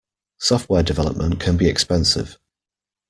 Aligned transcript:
Software 0.39 0.81
development 0.81 1.39
can 1.39 1.57
be 1.57 1.67
expensive. 1.69 2.39